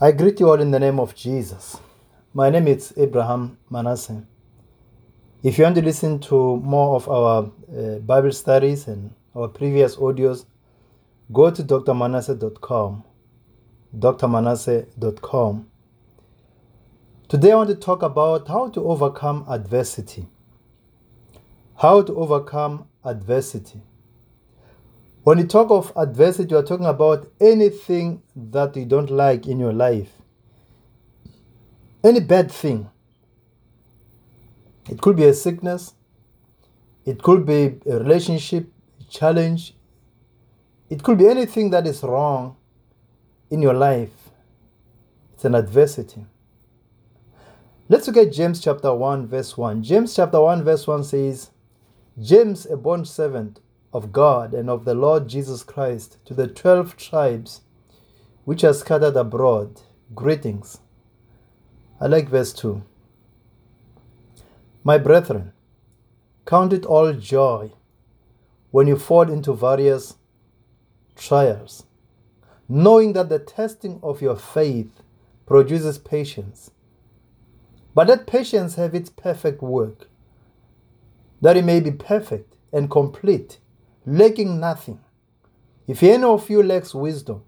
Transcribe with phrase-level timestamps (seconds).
[0.00, 1.76] I greet you all in the name of Jesus.
[2.32, 4.22] My name is Abraham Manasseh.
[5.42, 9.96] If you want to listen to more of our uh, Bible studies and our previous
[9.96, 10.44] audios,
[11.32, 13.02] go to drmanasseh.com.
[13.98, 15.66] drmanasseh.com.
[17.28, 20.28] Today I want to talk about how to overcome adversity.
[21.74, 23.82] How to overcome adversity.
[25.28, 29.60] When you talk of adversity, you are talking about anything that you don't like in
[29.60, 30.08] your life,
[32.02, 32.88] any bad thing.
[34.88, 35.92] It could be a sickness,
[37.04, 38.72] it could be a relationship
[39.10, 39.74] challenge,
[40.88, 42.56] it could be anything that is wrong
[43.50, 44.30] in your life.
[45.34, 46.24] It's an adversity.
[47.90, 49.82] Let's look at James chapter 1, verse 1.
[49.82, 51.50] James chapter 1, verse 1 says,
[52.18, 53.60] James, a bond servant
[53.92, 57.62] of God and of the Lord Jesus Christ to the twelve tribes
[58.44, 59.82] which are scattered abroad,
[60.14, 60.78] greetings.
[62.00, 62.82] I like verse 2.
[64.84, 65.52] My brethren,
[66.46, 67.72] count it all joy
[68.70, 70.16] when you fall into various
[71.16, 71.84] trials,
[72.68, 75.02] knowing that the testing of your faith
[75.44, 76.70] produces patience.
[77.94, 80.08] But let patience have its perfect work,
[81.40, 83.58] that it may be perfect and complete
[84.06, 85.00] lacking nothing.
[85.86, 87.42] If any of you lacks wisdom,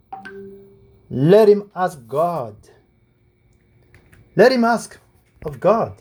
[1.11, 2.57] let him ask God.
[4.37, 4.99] Let him ask
[5.45, 6.01] of God,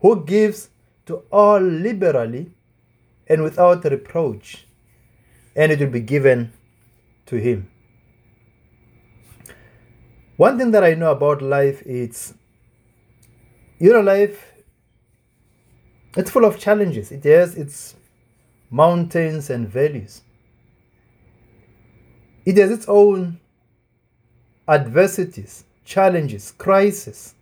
[0.00, 0.70] who gives
[1.06, 2.50] to all liberally
[3.26, 4.66] and without reproach,
[5.56, 6.52] and it will be given
[7.26, 7.70] to him.
[10.36, 12.34] One thing that I know about life is,
[13.78, 14.52] you know, life,
[16.16, 17.10] it's full of challenges.
[17.10, 17.96] It has its
[18.70, 20.22] mountains, and valleys.
[22.44, 23.40] It has its own
[24.66, 27.34] adversities, challenges, crises.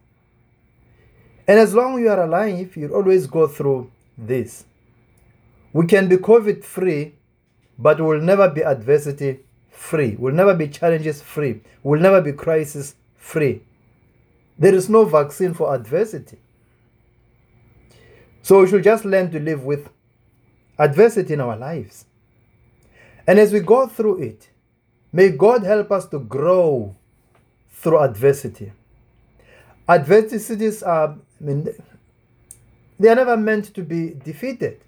[1.49, 4.65] And as long as you are alive, you'll always go through this.
[5.73, 7.15] We can be COVID free,
[7.79, 10.17] but we'll never be adversity free.
[10.19, 11.61] We'll never be challenges free.
[11.83, 13.63] We'll never be crisis free.
[14.59, 16.39] There is no vaccine for adversity.
[18.43, 19.91] So we should just learn to live with
[20.79, 22.05] adversity in our lives.
[23.27, 24.49] And as we go through it,
[25.13, 26.95] may God help us to grow
[27.71, 28.73] through adversity.
[29.89, 31.69] Adversities are, I mean,
[32.99, 34.81] they are never meant to be defeated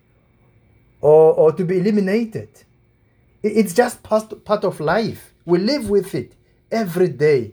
[1.01, 2.49] or, or to be eliminated.
[3.43, 5.33] It's just part, part of life.
[5.45, 6.35] We live with it
[6.71, 7.53] every day.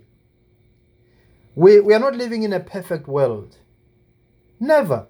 [1.55, 3.57] We, we are not living in a perfect world.
[4.59, 5.07] Never.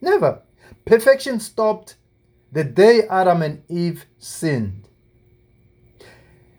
[0.00, 0.42] Never.
[0.84, 1.96] Perfection stopped
[2.52, 4.88] the day Adam and Eve sinned.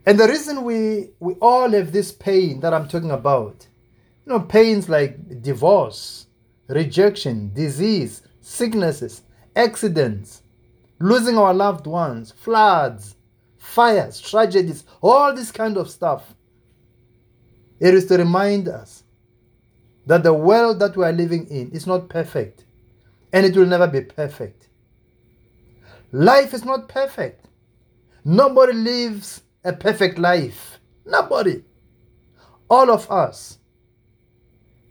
[0.05, 3.67] And the reason we, we all have this pain that I'm talking about,
[4.25, 6.27] you know, pains like divorce,
[6.67, 9.23] rejection, disease, sicknesses,
[9.55, 10.43] accidents,
[10.99, 13.15] losing our loved ones, floods,
[13.57, 16.33] fires, tragedies, all this kind of stuff.
[17.79, 19.03] It is to remind us
[20.05, 22.65] that the world that we are living in is not perfect
[23.31, 24.68] and it will never be perfect.
[26.11, 27.45] Life is not perfect.
[28.25, 30.79] Nobody lives a perfect life.
[31.05, 31.63] Nobody.
[32.69, 33.59] All of us.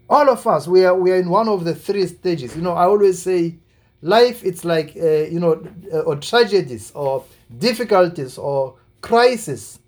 [0.09, 0.69] All of us.
[0.69, 2.57] We are we are in one of the three stages.
[2.57, 3.59] You know, I always say,
[4.01, 5.63] life it's like uh, you know,
[5.93, 7.25] uh, or tragedies or
[7.59, 9.79] difficulties or crisis.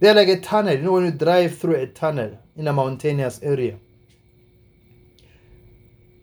[0.00, 0.74] They're like a tunnel.
[0.74, 3.78] You know, when you drive through a tunnel in a mountainous area.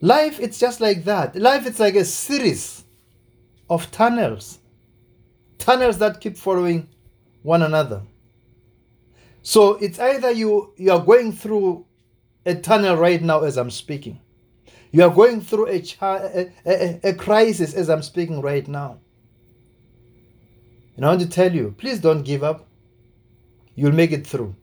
[0.01, 1.35] Life, it's just like that.
[1.35, 2.84] Life, it's like a series
[3.69, 4.59] of tunnels,
[5.57, 6.89] tunnels that keep following
[7.43, 8.01] one another.
[9.41, 11.85] So it's either you you are going through
[12.45, 14.19] a tunnel right now as I'm speaking.
[14.91, 18.99] You are going through a, a, a, a crisis as I'm speaking right now.
[20.95, 22.65] And I want to tell you, please don't give up.
[23.75, 24.55] You'll make it through.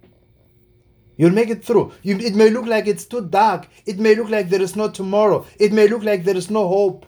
[1.16, 1.92] You'll make it through.
[2.02, 3.68] You, it may look like it's too dark.
[3.84, 5.46] It may look like there is no tomorrow.
[5.58, 7.06] It may look like there is no hope.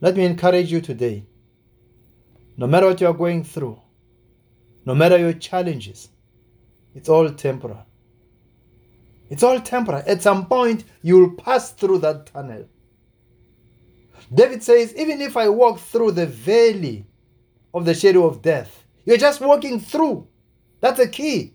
[0.00, 1.26] Let me encourage you today.
[2.56, 3.80] No matter what you are going through,
[4.84, 6.08] no matter your challenges,
[6.94, 7.84] it's all temporal.
[9.28, 10.02] It's all temporal.
[10.06, 12.68] At some point, you will pass through that tunnel.
[14.32, 17.06] David says, Even if I walk through the valley
[17.74, 20.26] of the shadow of death, you're just walking through.
[20.80, 21.54] That's the key.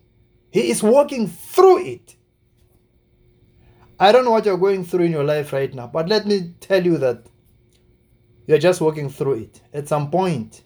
[0.50, 2.16] He is walking through it.
[3.98, 6.54] I don't know what you're going through in your life right now, but let me
[6.60, 7.26] tell you that
[8.46, 9.62] you're just walking through it.
[9.72, 10.64] At some point,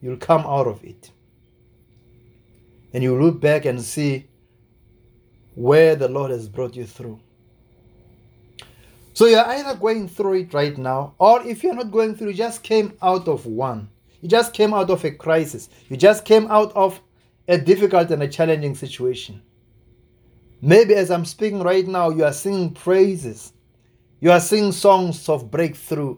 [0.00, 1.10] you'll come out of it.
[2.92, 4.26] and you look back and see
[5.54, 7.20] where the Lord has brought you through.
[9.14, 12.34] So you're either going through it right now, or if you're not going through, you
[12.34, 13.90] just came out of one.
[14.20, 15.68] You just came out of a crisis.
[15.88, 17.00] You just came out of
[17.48, 19.42] a difficult and a challenging situation.
[20.62, 23.52] Maybe as I'm speaking right now, you are singing praises.
[24.20, 26.16] You are singing songs of breakthrough.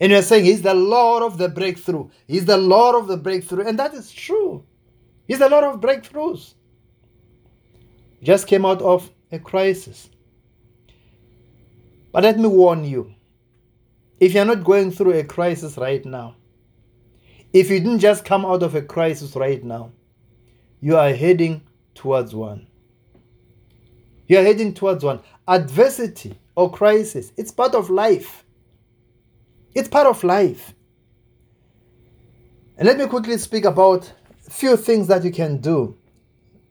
[0.00, 2.08] And you're saying, He's the Lord of the breakthrough.
[2.26, 3.66] He's the Lord of the breakthrough.
[3.66, 4.64] And that is true.
[5.26, 6.54] He's the Lord of breakthroughs.
[8.22, 10.08] Just came out of a crisis.
[12.12, 13.14] But let me warn you
[14.18, 16.34] if you're not going through a crisis right now,
[17.52, 19.92] if you didn't just come out of a crisis right now,
[20.80, 21.62] you are heading
[21.94, 22.66] towards one.
[24.26, 25.20] You are heading towards one.
[25.46, 28.44] Adversity or crisis, it's part of life.
[29.74, 30.74] It's part of life.
[32.76, 34.12] And let me quickly speak about
[34.46, 35.96] a few things that you can do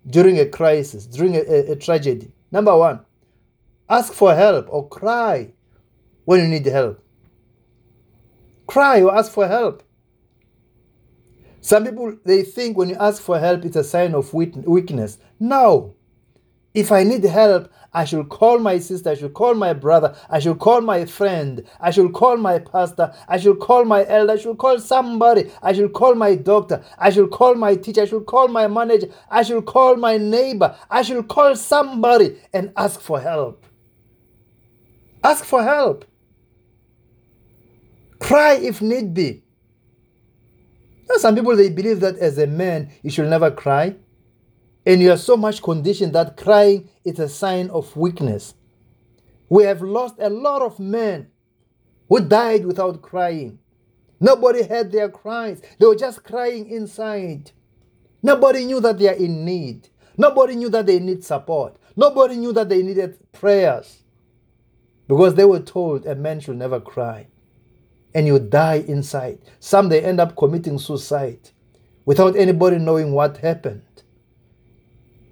[0.09, 2.31] during a crisis, during a, a, a tragedy.
[2.51, 3.01] Number one,
[3.89, 5.51] ask for help or cry
[6.23, 7.03] when you need help.
[8.67, 9.83] Cry or ask for help.
[11.59, 15.17] Some people they think when you ask for help it's a sign of weakness.
[15.39, 15.96] No.
[16.77, 20.37] If I need help, I should call my sister, I should call my brother, I
[20.37, 24.35] should call my friend, I should call my pastor, I should call my elder, I
[24.35, 28.27] should call somebody, I should call my doctor, I should call my teacher, I should
[28.27, 33.19] call my manager, I should call my neighbor, I should call somebody and ask for
[33.19, 33.65] help.
[35.23, 36.05] Ask for help.
[38.19, 39.41] Cry if need be.
[41.17, 43.95] some people they believe that as a man you should never cry
[44.87, 48.53] and you are so much conditioned that crying is a sign of weakness.
[49.49, 51.27] We have lost a lot of men
[52.07, 53.59] who died without crying.
[54.21, 57.51] Nobody heard their cries, they were just crying inside.
[58.23, 59.89] Nobody knew that they are in need.
[60.17, 61.75] Nobody knew that they need support.
[61.97, 64.03] Nobody knew that they needed prayers
[65.09, 67.27] because they were told a man should never cry
[68.15, 69.39] and you die inside.
[69.59, 71.49] Some they end up committing suicide
[72.05, 73.81] without anybody knowing what happened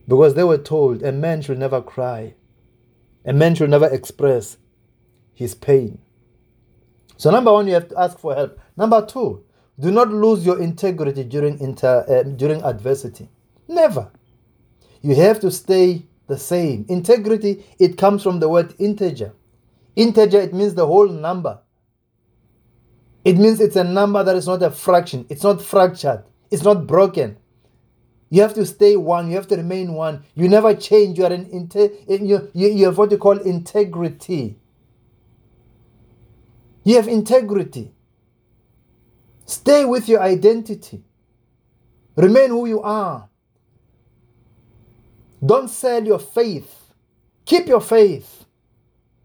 [0.07, 2.36] because they were told a man should never cry,
[3.25, 4.57] a man should never express
[5.34, 6.00] his pain.
[7.18, 8.60] So, number one, you have to ask for help.
[8.78, 9.44] Number two,
[9.80, 13.30] do not lose your integrity during, inter, uh, during adversity.
[13.68, 14.12] Never.
[15.02, 16.86] You have to stay the same.
[16.90, 19.34] Integrity, it comes from the word integer.
[19.96, 21.60] Integer, it means the whole number.
[23.24, 26.86] It means it's a number that is not a fraction, it's not fractured, it's not
[26.86, 27.38] broken.
[28.30, 29.30] You have to stay one.
[29.30, 30.24] You have to remain one.
[30.36, 31.18] You never change.
[31.18, 34.57] You are an inte- you, you, you have what you call integrity.
[36.83, 37.92] You have integrity.
[39.45, 41.04] Stay with your identity.
[42.16, 43.30] Remain who you are.
[45.45, 46.94] Don't sell your faith.
[47.45, 48.45] Keep your faith.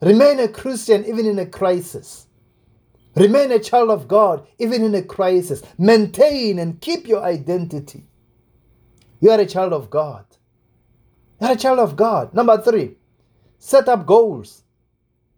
[0.03, 2.27] Remain a Christian even in a crisis.
[3.17, 5.63] Remain a child of God even in a crisis.
[5.79, 8.07] Maintain and keep your identity.
[9.21, 10.25] You are a child of God.
[11.41, 12.35] You are a child of God.
[12.35, 12.97] Number three,
[13.59, 14.63] set up goals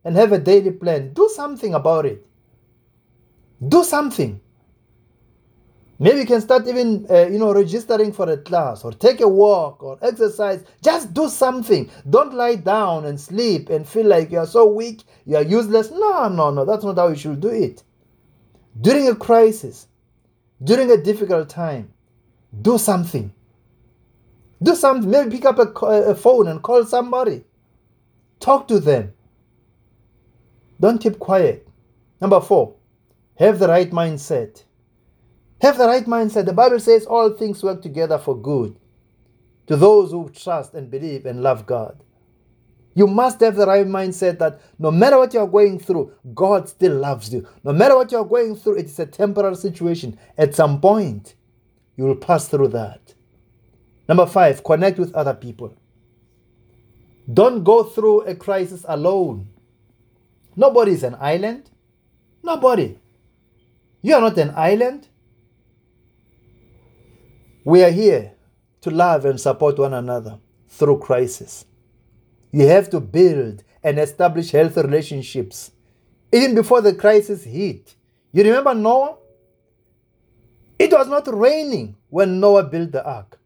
[0.05, 1.13] and have a daily plan.
[1.13, 2.27] Do something about it.
[3.67, 4.41] Do something.
[5.99, 9.29] Maybe you can start even, uh, you know, registering for a class or take a
[9.29, 10.65] walk or exercise.
[10.83, 11.89] Just do something.
[12.11, 15.93] Don't lie down and sleep and feel like you are so weak, you are useless.
[15.93, 16.65] No, no, no.
[16.65, 17.85] That's not how you should do it.
[18.81, 19.87] During a crisis,
[20.65, 21.93] during a difficult time,
[22.63, 23.33] do something.
[24.63, 25.11] Do something.
[25.11, 27.45] Maybe pick up a, a phone and call somebody.
[28.41, 29.13] Talk to them.
[30.81, 31.67] Don't keep quiet.
[32.21, 32.75] Number four,
[33.37, 34.65] have the right mindset.
[35.61, 36.47] Have the right mindset.
[36.47, 38.79] The Bible says all things work together for good
[39.67, 42.03] to those who trust and believe and love God.
[42.95, 46.97] You must have the right mindset that no matter what you're going through, God still
[46.97, 47.47] loves you.
[47.65, 50.19] No matter what you're going through, it is a temporary situation.
[50.37, 51.35] At some point,
[51.97, 53.15] you will pass through that.
[54.09, 55.75] Number five, connect with other people.
[57.33, 59.49] Don't go through a crisis alone.
[60.57, 61.71] Nobody is an island.
[62.43, 62.99] Nobody.
[64.03, 65.09] You are not an island.
[67.65, 68.33] We are here
[68.81, 71.65] to love and support one another through crisis.
[72.51, 75.71] You have to build and establish healthy relationships.
[76.33, 77.95] Even before the crisis hit.
[78.33, 79.17] You remember Noah?
[80.79, 83.39] It was not raining when Noah built the ark.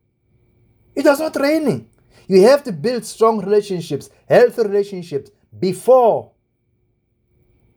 [0.97, 1.89] It was not raining.
[2.27, 6.33] You have to build strong relationships, healthy relationships before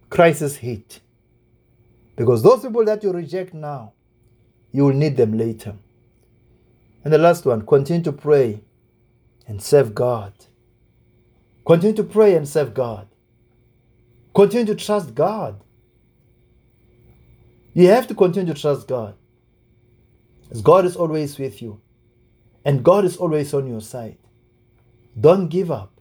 [0.09, 1.01] crisis hit.
[2.15, 3.93] Because those people that you reject now,
[4.71, 5.75] you will need them later.
[7.03, 8.61] And the last one, continue to pray
[9.47, 10.33] and serve God.
[11.65, 13.07] Continue to pray and serve God.
[14.33, 15.61] Continue to trust God.
[17.73, 19.15] You have to continue to trust God.
[20.51, 21.79] As God is always with you.
[22.69, 24.19] And God is always on your side.
[25.19, 25.91] Don't give up.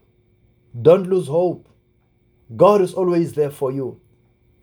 [0.83, 1.67] Don't lose hope.
[2.55, 3.99] God is always there for you.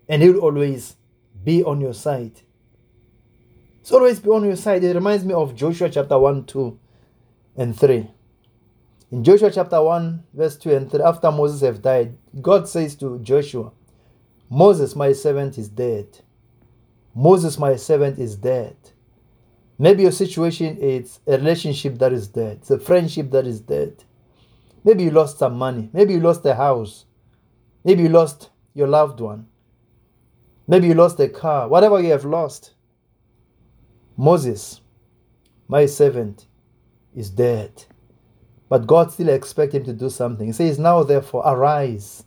[0.08, 0.94] And He will always
[1.42, 2.42] be on your side.
[3.80, 4.84] He's always be on your side.
[4.84, 6.78] It reminds me of Joshua chapter 1, 2,
[7.56, 8.08] and 3.
[9.10, 13.18] In Joshua chapter 1, verse 2 and 3, after Moses have died, God says to
[13.18, 13.72] Joshua,
[14.48, 16.06] Moses, my servant, is dead.
[17.16, 18.76] Moses, my servant, is dead.
[19.78, 24.04] Maybe your situation is a relationship that is dead, it's a friendship that is dead.
[24.86, 25.90] Maybe you lost some money.
[25.92, 27.06] Maybe you lost a house.
[27.82, 29.48] Maybe you lost your loved one.
[30.68, 31.66] Maybe you lost a car.
[31.66, 32.74] Whatever you have lost.
[34.16, 34.80] Moses,
[35.66, 36.46] my servant,
[37.16, 37.84] is dead.
[38.68, 40.46] But God still expects him to do something.
[40.46, 42.24] He says, Now therefore, arise.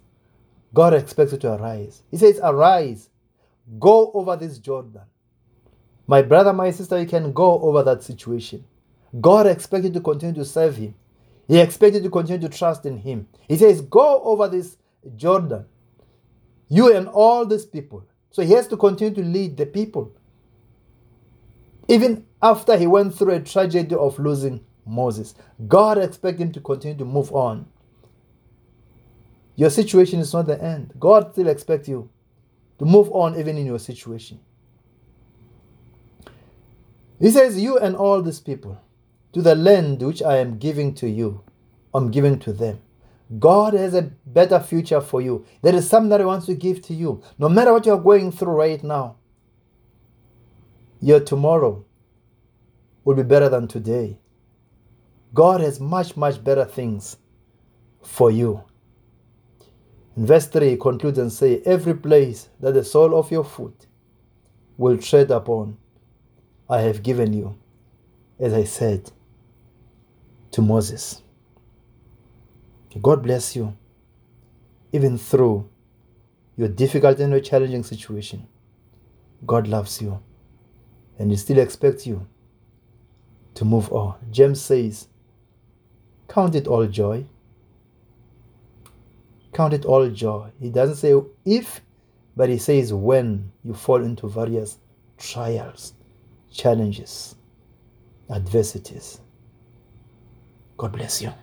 [0.74, 2.04] God expects you to arise.
[2.12, 3.10] He says, Arise,
[3.80, 5.02] go over this Jordan.
[6.10, 8.66] My brother, my sister, you can go over that situation.
[9.22, 10.96] God expects you to continue to serve Him.
[11.48, 13.28] He expects you to continue to trust in Him.
[13.48, 14.78] He says, Go over this
[15.16, 15.66] Jordan.
[16.68, 18.04] You and all these people.
[18.32, 20.12] So He has to continue to lead the people.
[21.88, 25.36] Even after he went through a tragedy of losing Moses,
[25.68, 27.68] God expects him to continue to move on.
[29.56, 30.92] Your situation is not the end.
[31.00, 32.10] God still expects you
[32.80, 34.40] to move on even in your situation.
[37.20, 38.82] He says, You and all these people,
[39.34, 41.44] to the land which I am giving to you,
[41.94, 42.82] I'm giving to them.
[43.38, 45.46] God has a better future for you.
[45.62, 47.22] There is something that He wants to give to you.
[47.38, 49.18] No matter what you're going through right now,
[51.02, 51.86] your tomorrow
[53.04, 54.18] will be better than today.
[55.34, 57.18] God has much, much better things
[58.02, 58.64] for you.
[60.18, 63.86] In verse 3, he concludes and says, Every place that the sole of your foot
[64.78, 65.78] will tread upon,
[66.70, 67.58] I have given you,
[68.40, 69.12] as I said
[70.52, 71.22] to Moses.
[73.02, 73.76] God bless you,
[74.92, 75.70] even through
[76.58, 78.48] your difficult and your challenging situation.
[79.46, 80.22] God loves you
[81.18, 82.28] and He still expects you
[83.56, 84.16] to move on.
[84.32, 85.08] James says,
[86.28, 87.26] Count it all joy.
[89.54, 90.52] Count it all joy.
[90.60, 91.82] He doesn't say if,
[92.36, 94.78] but he says when you fall into various
[95.18, 95.94] trials,
[96.52, 97.36] challenges,
[98.30, 99.20] adversities.
[100.78, 101.34] God bless you.